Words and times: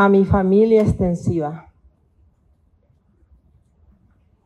a 0.00 0.08
mi 0.08 0.24
familia 0.24 0.82
extensiva, 0.82 1.72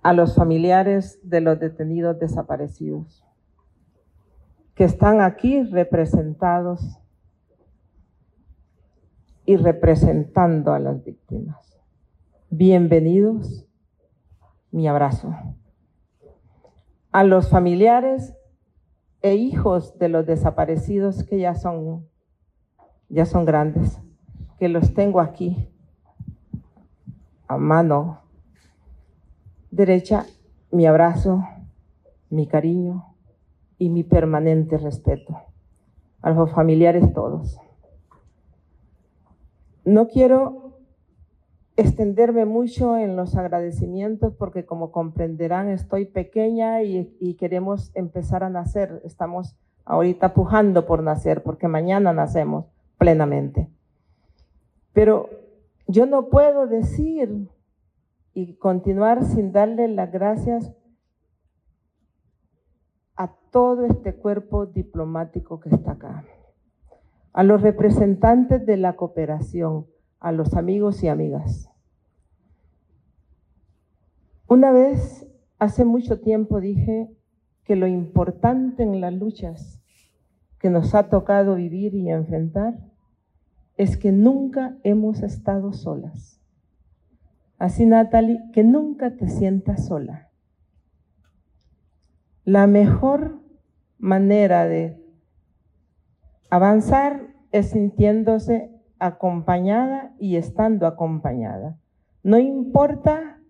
a 0.03 0.15
los 0.15 0.35
familiares 0.35 1.21
de 1.23 1.43
los 1.43 1.61
detenidos 1.61 2.19
desaparecidos, 2.19 3.23
que 4.75 4.84
están 4.84 5.20
aquí 5.20 5.62
representados 5.65 6.99
y 9.45 9.59
representando 9.59 10.73
a 10.73 10.79
las 10.79 11.05
víctimas. 11.05 11.79
Bienvenidos, 12.48 13.69
mi 14.71 14.89
abrazo. 14.89 15.34
A 17.11 17.25
los 17.25 17.50
familiares 17.50 18.34
e 19.21 19.34
hijos 19.34 19.98
de 19.98 20.09
los 20.09 20.25
desaparecidos 20.25 21.25
que 21.25 21.41
ya 21.41 21.55
son, 21.55 22.09
ya 23.11 23.27
son 23.27 23.45
grandes, 23.45 24.00
que 24.63 24.69
los 24.69 24.95
tengo 24.95 25.21
aquí 25.21 25.69
a 27.49 27.57
mano 27.59 28.21
derecha, 29.73 30.25
mi 30.71 30.86
abrazo, 30.86 31.43
mi 32.30 32.46
cariño 32.46 33.12
y 33.77 33.88
mi 33.88 34.05
permanente 34.05 34.78
respeto. 34.78 35.36
A 36.20 36.30
los 36.30 36.52
familiares 36.52 37.12
todos. 37.12 37.59
No 39.84 40.06
quiero 40.06 40.78
extenderme 41.74 42.44
mucho 42.44 42.97
en 42.97 43.16
los 43.16 43.34
agradecimientos 43.34 44.33
porque 44.33 44.64
como 44.64 44.92
comprenderán 44.92 45.70
estoy 45.70 46.05
pequeña 46.05 46.84
y, 46.84 47.34
queremos 47.34 47.91
empezar 47.97 48.44
a 48.44 48.48
nacer. 48.48 49.02
Estamos 49.05 49.56
ahorita 49.84 50.34
pujando 50.34 50.86
por 50.86 51.02
nacer 51.02 51.42
porque 51.42 51.66
mañana 51.66 52.12
nacemos 52.12 52.66
plenamente. 52.97 53.69
Pero 54.92 55.30
yo 55.87 56.06
no 56.06 56.28
puedo 56.28 56.66
decir 56.66 57.48
y 58.34 58.55
continuar 58.56 59.25
sin 59.25 59.53
darle 59.53 59.89
las 59.89 60.11
gracias 60.11 60.72
a 63.16 63.34
todo 63.50 63.84
este 63.84 64.14
cuerpo 64.14 64.66
diplomático 64.66 65.61
que 65.61 65.69
está 65.69 65.92
acá 65.92 66.25
a 67.33 67.42
los 67.42 67.62
representantes 67.62 68.64
de 68.66 68.77
la 68.77 68.94
cooperación, 68.97 69.86
a 70.20 70.33
los 70.33 70.55
amigos 70.55 71.03
y 71.03 71.09
amigas. 71.09 71.70
Una 74.47 74.70
vez, 74.70 75.27
hace 75.59 75.84
mucho 75.84 76.20
tiempo, 76.20 76.61
dije 76.61 77.11
que 77.64 77.77
lo 77.77 77.86
importante 77.86 78.83
en 78.83 79.00
las 79.00 79.14
luchas 79.14 79.81
que 80.59 80.69
nos 80.69 80.94
ha 80.94 81.09
tocado 81.09 81.55
vivir 81.55 81.94
y 81.94 82.11
enfrentar 82.11 82.78
es 83.77 83.97
que 83.97 84.12
nunca 84.12 84.77
hemos 84.83 85.23
estado 85.23 85.73
solas. 85.73 86.41
Así, 87.59 87.87
Natalie, 87.87 88.42
que 88.53 88.65
nunca 88.65 89.17
te 89.17 89.28
sientas 89.28 89.87
sola. 89.87 90.31
La 92.45 92.67
mejor 92.67 93.41
manera 93.98 94.67
de 94.67 95.00
Avanzar 96.50 97.28
es 97.50 97.70
sintiéndose 97.70 98.70
acompañada 98.98 100.15
y 100.19 100.37
estando 100.37 100.87
acompañada. 100.87 101.78
No 102.23 102.39
importa 102.39 103.41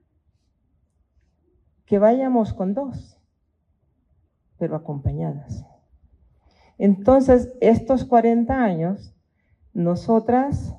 que 1.84 1.98
vayamos 1.98 2.54
con 2.54 2.74
dos, 2.74 3.18
pero 4.56 4.76
acompañadas. 4.76 5.66
Entonces, 6.78 7.52
estos 7.60 8.04
40 8.04 8.62
años, 8.62 9.14
nosotras 9.74 10.76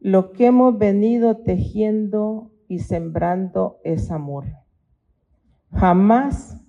lo 0.00 0.32
que 0.32 0.46
hemos 0.46 0.78
venido 0.78 1.38
tejiendo 1.38 2.50
y 2.68 2.80
sembrando 2.80 3.80
es 3.84 4.10
amor. 4.10 4.44
Jamás, 5.72 6.60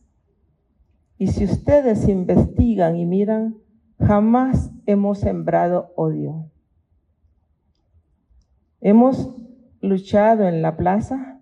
y 1.18 1.28
si 1.28 1.46
ustedes 1.46 2.08
investigan 2.08 2.96
y 2.96 3.06
miran, 3.06 3.58
Jamás 4.00 4.72
hemos 4.85 5.19
sembrado 5.19 5.94
odio. 5.96 6.52
Hemos 8.81 9.34
luchado 9.81 10.47
en 10.47 10.62
la 10.62 10.75
plaza. 10.75 11.40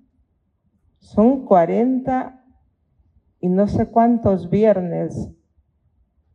Son 1.00 1.46
40 1.46 2.46
y 3.40 3.50
no 3.50 3.68
sé 3.68 3.88
cuántos 3.88 4.50
viernes 4.50 5.30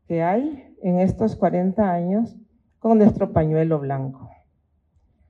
que 0.06 0.22
hay 0.22 0.76
en 0.82 0.98
estos 0.98 1.36
40 1.36 1.90
años 1.90 2.36
con 2.78 2.98
nuestro 2.98 3.32
pañuelo 3.32 3.78
blanco, 3.78 4.30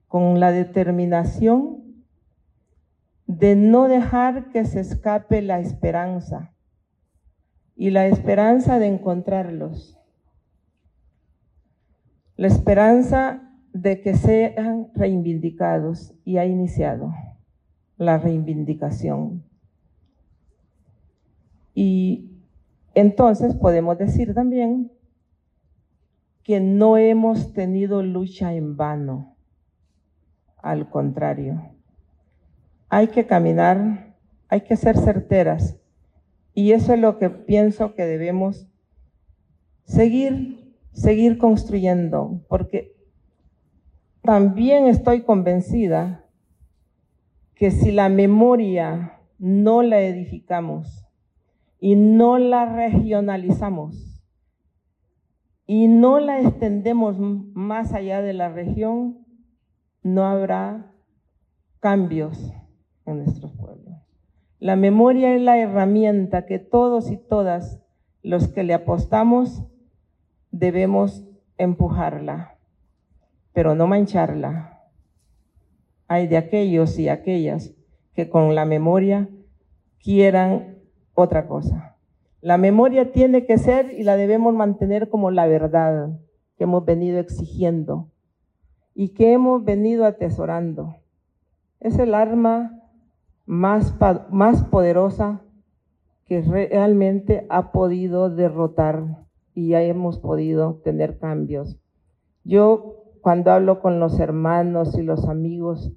con 0.06 0.41
la 0.41 0.53
determinación 0.53 2.04
de 3.26 3.56
no 3.56 3.88
dejar 3.88 4.50
que 4.50 4.64
se 4.64 4.81
escape 4.81 5.42
la 5.42 5.60
esperanza 5.60 6.54
y 7.76 7.91
la 7.91 8.06
esperanza 8.06 8.78
de 8.78 8.86
encontrarlos 8.86 9.98
la 12.38 12.47
esperanza 12.47 13.42
de 13.72 14.00
que 14.00 14.15
sean 14.15 14.91
reivindicados 14.94 16.15
y 16.25 16.38
ha 16.38 16.47
iniciado 16.47 17.12
la 17.97 18.16
reivindicación. 18.16 19.42
Y 21.75 22.30
entonces 22.94 23.56
podemos 23.56 23.98
decir 23.98 24.34
también 24.34 24.92
que 26.48 26.60
no 26.60 26.97
hemos 26.97 27.53
tenido 27.53 28.03
lucha 28.03 28.54
en 28.54 28.78
vano. 28.78 29.36
Al 30.56 30.88
contrario, 30.88 31.60
hay 32.88 33.09
que 33.09 33.26
caminar, 33.26 34.16
hay 34.48 34.62
que 34.62 34.75
ser 34.76 34.97
certeras. 34.97 35.76
Y 36.54 36.72
eso 36.72 36.94
es 36.94 37.00
lo 37.00 37.19
que 37.19 37.28
pienso 37.28 37.94
que 37.94 38.06
debemos 38.06 38.66
seguir 39.84 40.75
seguir 40.94 41.36
construyendo, 41.36 42.41
porque 42.48 42.97
también 44.22 44.86
estoy 44.86 45.25
convencida 45.25 46.25
que 47.56 47.70
si 47.70 47.92
la 47.92 48.09
memoria 48.09 49.20
no 49.38 49.82
la 49.82 50.00
edificamos 50.00 51.04
y 51.78 51.94
no 51.94 52.38
la 52.38 52.75
regionalizamos 52.75 54.08
y 55.71 55.87
no 55.87 56.19
la 56.19 56.41
extendemos 56.41 57.19
más 57.19 57.93
allá 57.93 58.23
de 58.23 58.33
la 58.33 58.49
región, 58.49 59.27
no 60.03 60.25
habrá 60.25 60.95
cambios 61.79 62.55
en 63.05 63.19
nuestros 63.19 63.53
pueblos. 63.53 63.95
La 64.61 64.77
memoria 64.77 65.34
es 65.34 65.43
la 65.43 65.59
herramienta 65.59 66.47
que 66.47 66.59
todos 66.59 67.11
y 67.11 67.19
todas 67.19 67.83
los 68.23 68.49
que 68.49 68.65
le 68.65 68.73
apostamos 68.73 69.62
debemos 70.51 71.27
empujarla, 71.59 72.57
pero 73.53 73.75
no 73.75 73.87
mancharla. 73.87 74.84
Hay 76.07 76.28
de 76.28 76.39
aquellos 76.39 76.99
y 76.99 77.11
aquellas 77.11 77.75
que 78.15 78.31
con 78.31 78.55
la 78.55 78.65
memoria 78.65 79.28
quieran 79.99 80.78
otra 81.12 81.47
cosa. 81.47 81.88
La 82.41 82.56
memoria 82.56 83.10
tiene 83.10 83.47
que 83.47 83.59
ser 83.59 83.93
y 83.93 84.04
la 84.04 84.16
debemos 84.16 84.54
mantener 84.54 85.09
como 85.09 85.31
la 85.32 85.47
verdad 85.47 86.21
que 86.56 86.65
hemos 86.65 86.84
venido 86.84 87.19
exigiendo 87.19 88.10
y 88.94 89.09
que 89.10 89.32
hemos 89.32 89.65
venido 89.65 90.04
atesorando. 90.04 90.97
Es 91.81 91.98
el 91.98 92.15
arma 92.15 92.81
más, 93.44 93.94
más 94.31 94.62
poderosa 94.65 95.43
que 96.27 96.43
realmente 96.43 97.47
ha 97.48 97.72
podido 97.72 98.31
derrotar 98.31 99.27
y 99.54 99.69
ya 99.69 99.82
hemos 99.82 100.19
podido 100.19 100.81
tener 100.84 101.19
cambios. 101.19 101.77
Yo 102.44 103.04
cuando 103.21 103.50
hablo 103.50 103.81
con 103.81 103.98
los 103.98 104.21
hermanos 104.21 104.97
y 104.97 105.03
los 105.03 105.28
amigos 105.28 105.93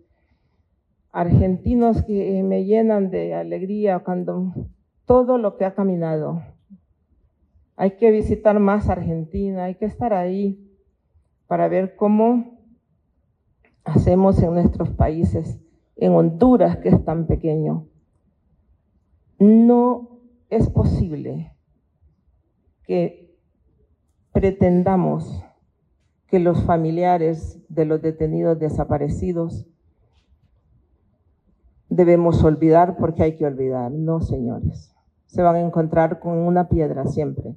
argentinos 1.11 2.01
que 2.03 2.41
me 2.43 2.65
llenan 2.65 3.11
de 3.11 3.35
alegría 3.35 3.99
cuando 3.99 4.53
todo 5.11 5.37
lo 5.37 5.57
que 5.57 5.65
ha 5.65 5.75
caminado. 5.75 6.41
Hay 7.75 7.97
que 7.97 8.11
visitar 8.11 8.57
más 8.61 8.87
Argentina, 8.87 9.65
hay 9.65 9.75
que 9.75 9.83
estar 9.83 10.13
ahí 10.13 10.73
para 11.47 11.67
ver 11.67 11.97
cómo 11.97 12.61
hacemos 13.83 14.41
en 14.41 14.53
nuestros 14.53 14.91
países, 14.91 15.59
en 15.97 16.13
Honduras, 16.13 16.77
que 16.77 16.87
es 16.87 17.03
tan 17.03 17.27
pequeño. 17.27 17.89
No 19.37 20.21
es 20.49 20.69
posible 20.69 21.57
que 22.85 23.37
pretendamos 24.31 25.43
que 26.27 26.39
los 26.39 26.63
familiares 26.63 27.59
de 27.67 27.83
los 27.83 28.01
detenidos 28.01 28.59
desaparecidos 28.59 29.67
debemos 31.89 32.41
olvidar 32.45 32.95
porque 32.95 33.23
hay 33.23 33.35
que 33.35 33.45
olvidar. 33.45 33.91
No, 33.91 34.21
señores. 34.21 34.95
Se 35.31 35.41
van 35.41 35.55
a 35.55 35.61
encontrar 35.61 36.19
con 36.19 36.37
una 36.39 36.67
piedra 36.67 37.05
siempre. 37.05 37.55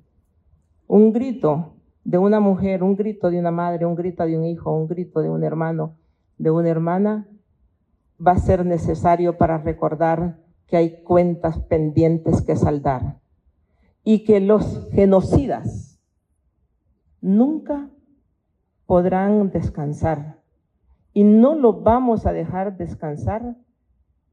Un 0.87 1.13
grito 1.13 1.75
de 2.05 2.19
una 2.19 2.39
mujer, 2.39 2.85
un 2.85 2.95
grito 2.95 3.31
de 3.31 3.41
una 3.41 3.51
madre, 3.51 3.85
un 3.85 3.97
grito 3.97 4.25
de 4.25 4.39
un 4.39 4.45
hijo, 4.45 4.73
un 4.73 4.87
grito 4.87 5.23
de 5.23 5.29
un 5.29 5.43
hermano, 5.43 5.97
de 6.39 6.53
una 6.53 6.69
hermana, 6.69 7.27
va 8.25 8.31
a 8.31 8.39
ser 8.39 8.65
necesario 8.65 9.39
para 9.39 9.59
recordar 9.59 10.39
que 10.69 10.77
hay 10.77 11.03
cuentas 11.03 11.59
pendientes 11.59 12.43
que 12.43 12.55
saldar 12.55 13.19
y 14.05 14.23
que 14.23 14.39
los 14.39 14.89
genocidas 14.93 16.01
nunca 17.21 17.91
podrán 18.87 19.51
descansar 19.51 20.39
y 21.13 21.25
no 21.25 21.57
lo 21.57 21.81
vamos 21.81 22.25
a 22.25 22.33
dejar 22.33 22.77
descansar 22.77 23.57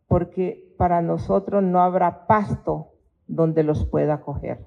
porque 0.06 0.76
para 0.78 1.02
nosotros 1.02 1.64
no 1.64 1.82
habrá 1.82 2.28
pasto 2.28 2.91
donde 3.32 3.64
los 3.64 3.86
pueda 3.86 4.22
coger. 4.22 4.66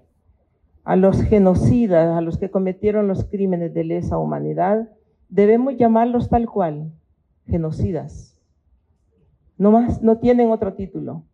A 0.85 0.97
los 0.97 1.23
genocidas, 1.23 2.17
a 2.17 2.21
los 2.21 2.39
que 2.39 2.51
cometieron 2.51 3.09
los 3.09 3.25
crímenes 3.25 3.73
de 3.73 3.85
lesa 3.85 4.19
humanidad, 4.19 4.89
debemos 5.29 5.77
llamarlos 5.77 6.29
tal 6.29 6.47
cual, 6.47 6.93
genocidas. 7.47 8.39
No 9.57 9.71
más, 9.71 10.03
no 10.03 10.19
tienen 10.19 10.51
otro 10.51 10.75
título. 10.75 11.25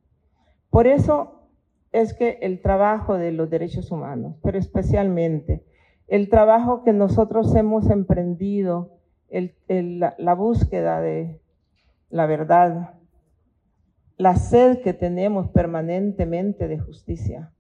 Por 0.69 0.87
eso 0.87 1.49
es 1.93 2.15
que 2.15 2.39
el 2.43 2.61
trabajo 2.61 3.15
de 3.15 3.33
los 3.33 3.51
derechos 3.51 3.91
humanos, 3.91 4.37
pero 4.43 4.59
especialmente 4.59 5.65
el 6.07 6.29
trabajo 6.29 6.83
que 6.83 6.93
nosotros 6.93 7.55
hemos 7.55 7.89
emprendido, 7.89 8.99
la 9.29 10.35
búsqueda 10.35 11.01
de 11.01 11.41
la 12.11 12.27
verdad, 12.27 12.95
la 14.21 14.37
sed 14.37 14.83
que 14.83 14.93
tenemos 14.93 15.49
permanentemente 15.49 16.69
de 16.69 16.79
justicia, 16.79 17.55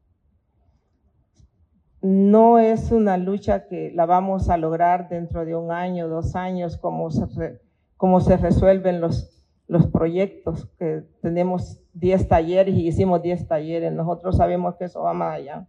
no 2.03 2.59
es 2.59 2.93
una 2.93 3.17
lucha 3.17 3.67
que 3.67 3.91
la 3.95 4.05
vamos 4.05 4.51
a 4.51 4.59
lograr 4.59 5.09
dentro 5.09 5.47
de 5.47 5.57
un 5.57 5.73
año, 5.73 6.07
dos 6.07 6.37
años, 6.37 6.77
como 6.77 7.11
se, 7.11 7.59
como 7.97 8.21
se 8.21 8.37
resuelven 8.37 9.01
los, 9.01 9.43
los 9.69 9.87
proyectos, 9.87 10.67
que 10.79 11.03
tenemos 11.23 11.81
10 11.95 12.29
talleres 12.29 12.75
y 12.75 12.89
hicimos 12.89 13.23
10 13.23 13.49
talleres, 13.49 13.91
nosotros 13.91 14.37
sabemos 14.37 14.77
que 14.77 14.85
eso 14.85 15.01
va 15.01 15.15
más 15.15 15.37
allá. 15.37 15.67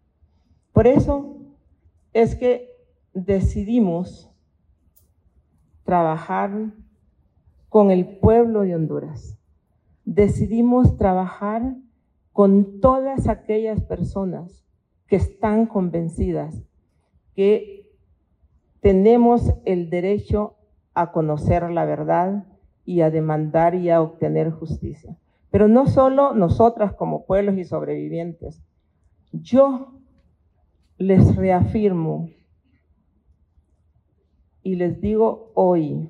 Por 0.73 0.87
eso 0.87 1.37
es 2.11 2.35
que 2.35 2.69
decidimos 3.13 4.29
trabajar 5.85 6.51
con 7.69 7.91
el 7.91 8.17
pueblo 8.17 8.63
de 8.63 8.75
Honduras. 8.75 9.37
Decidimos 10.13 10.97
trabajar 10.97 11.73
con 12.33 12.81
todas 12.81 13.29
aquellas 13.29 13.81
personas 13.81 14.65
que 15.07 15.15
están 15.15 15.67
convencidas 15.67 16.61
que 17.33 17.89
tenemos 18.81 19.53
el 19.63 19.89
derecho 19.89 20.57
a 20.93 21.13
conocer 21.13 21.69
la 21.71 21.85
verdad 21.85 22.43
y 22.83 22.99
a 22.99 23.09
demandar 23.09 23.73
y 23.73 23.89
a 23.89 24.01
obtener 24.01 24.51
justicia. 24.51 25.17
Pero 25.49 25.69
no 25.69 25.87
solo 25.87 26.35
nosotras 26.35 26.91
como 26.91 27.25
pueblos 27.25 27.55
y 27.55 27.63
sobrevivientes. 27.63 28.61
Yo 29.31 29.93
les 30.97 31.37
reafirmo 31.37 32.29
y 34.61 34.75
les 34.75 34.99
digo 34.99 35.53
hoy 35.53 36.09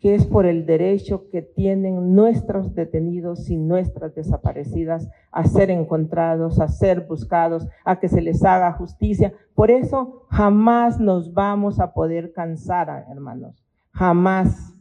que 0.00 0.14
es 0.14 0.26
por 0.26 0.46
el 0.46 0.64
derecho 0.64 1.28
que 1.30 1.42
tienen 1.42 2.14
nuestros 2.14 2.74
detenidos 2.74 3.50
y 3.50 3.56
nuestras 3.56 4.14
desaparecidas 4.14 5.10
a 5.30 5.44
ser 5.44 5.70
encontrados, 5.70 6.58
a 6.58 6.68
ser 6.68 7.02
buscados, 7.02 7.68
a 7.84 8.00
que 8.00 8.08
se 8.08 8.22
les 8.22 8.42
haga 8.42 8.72
justicia. 8.72 9.34
Por 9.54 9.70
eso 9.70 10.26
jamás 10.30 10.98
nos 10.98 11.34
vamos 11.34 11.80
a 11.80 11.92
poder 11.92 12.32
cansar, 12.32 13.06
hermanos, 13.10 13.62
jamás. 13.92 14.74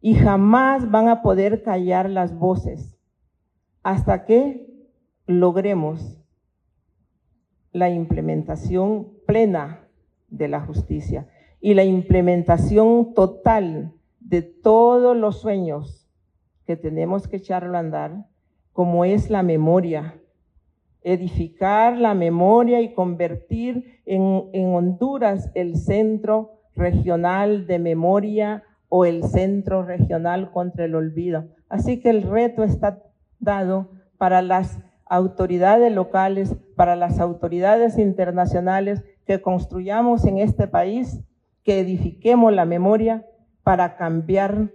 Y 0.00 0.14
jamás 0.14 0.90
van 0.90 1.08
a 1.08 1.22
poder 1.22 1.62
callar 1.62 2.08
las 2.08 2.38
voces 2.38 2.96
hasta 3.82 4.24
que 4.24 4.66
logremos 5.26 6.20
la 7.72 7.90
implementación 7.90 9.08
plena 9.26 9.88
de 10.28 10.48
la 10.48 10.60
justicia 10.60 11.26
y 11.60 11.74
la 11.74 11.84
implementación 11.84 13.14
total 13.14 13.94
de 14.24 14.42
todos 14.42 15.16
los 15.16 15.40
sueños 15.40 16.08
que 16.66 16.76
tenemos 16.76 17.28
que 17.28 17.36
echarlo 17.36 17.76
a 17.76 17.80
andar, 17.80 18.26
como 18.72 19.04
es 19.04 19.30
la 19.30 19.42
memoria. 19.42 20.18
Edificar 21.02 21.98
la 21.98 22.14
memoria 22.14 22.80
y 22.80 22.94
convertir 22.94 24.00
en, 24.06 24.48
en 24.54 24.74
Honduras 24.74 25.50
el 25.54 25.76
centro 25.76 26.62
regional 26.74 27.66
de 27.66 27.78
memoria 27.78 28.64
o 28.88 29.04
el 29.04 29.24
centro 29.24 29.82
regional 29.82 30.50
contra 30.50 30.86
el 30.86 30.94
olvido. 30.94 31.44
Así 31.68 32.00
que 32.00 32.08
el 32.08 32.22
reto 32.22 32.64
está 32.64 33.02
dado 33.38 33.90
para 34.16 34.40
las 34.40 34.80
autoridades 35.04 35.92
locales, 35.92 36.56
para 36.76 36.96
las 36.96 37.20
autoridades 37.20 37.98
internacionales, 37.98 39.04
que 39.26 39.42
construyamos 39.42 40.24
en 40.24 40.38
este 40.38 40.66
país, 40.66 41.20
que 41.62 41.80
edifiquemos 41.80 42.52
la 42.52 42.64
memoria 42.64 43.26
para 43.64 43.96
cambiar 43.96 44.70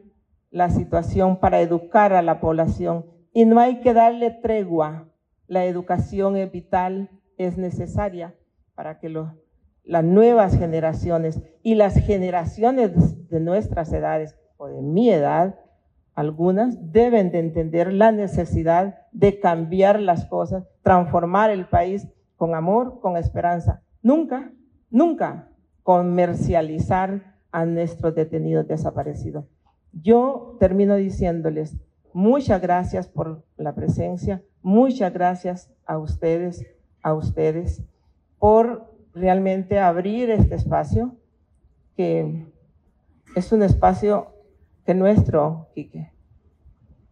la 0.51 0.69
situación, 0.69 1.39
para 1.39 1.61
educar 1.61 2.11
a 2.13 2.21
la 2.21 2.41
población. 2.41 3.05
Y 3.31 3.45
no 3.45 3.59
hay 3.59 3.79
que 3.81 3.93
darle 3.93 4.31
tregua. 4.31 5.07
La 5.47 5.65
educación 5.65 6.35
es 6.35 6.51
vital, 6.51 7.09
es 7.37 7.57
necesaria 7.57 8.35
para 8.75 8.99
que 8.99 9.09
las 9.09 10.03
nuevas 10.03 10.57
generaciones 10.57 11.41
y 11.63 11.75
las 11.75 11.95
generaciones 11.95 13.27
de 13.29 13.39
nuestras 13.39 13.91
edades 13.93 14.35
o 14.57 14.67
de 14.67 14.81
mi 14.81 15.09
edad, 15.09 15.59
algunas 16.13 16.91
deben 16.91 17.31
de 17.31 17.39
entender 17.39 17.93
la 17.93 18.11
necesidad 18.11 18.99
de 19.11 19.39
cambiar 19.39 19.99
las 19.99 20.25
cosas, 20.25 20.65
transformar 20.81 21.49
el 21.49 21.65
país 21.67 22.07
con 22.35 22.55
amor, 22.55 22.99
con 22.99 23.17
esperanza. 23.17 23.83
Nunca, 24.01 24.51
nunca 24.89 25.49
comercializar 25.83 27.38
a 27.51 27.65
nuestros 27.65 28.15
detenidos 28.15 28.67
desaparecidos. 28.67 29.45
Yo 29.91 30.57
termino 30.59 30.95
diciéndoles 30.95 31.77
muchas 32.13 32.61
gracias 32.61 33.07
por 33.07 33.43
la 33.57 33.73
presencia, 33.73 34.43
muchas 34.61 35.13
gracias 35.13 35.71
a 35.85 35.97
ustedes, 35.97 36.65
a 37.01 37.13
ustedes, 37.13 37.83
por 38.37 38.93
realmente 39.13 39.79
abrir 39.79 40.29
este 40.29 40.55
espacio, 40.55 41.15
que 41.95 42.45
es 43.35 43.51
un 43.51 43.63
espacio 43.63 44.33
que 44.85 44.93
nuestro, 44.93 45.67
Quique, 45.73 46.11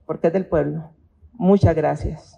porque 0.05 0.27
es 0.27 0.33
del 0.33 0.45
pueblo. 0.45 0.91
Muchas 1.33 1.75
gracias. 1.75 2.37